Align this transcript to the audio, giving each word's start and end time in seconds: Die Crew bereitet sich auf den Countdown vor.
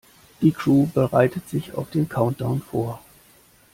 Die 0.41 0.51
Crew 0.51 0.87
bereitet 0.87 1.47
sich 1.47 1.75
auf 1.75 1.91
den 1.91 2.09
Countdown 2.09 2.63
vor. 2.63 3.01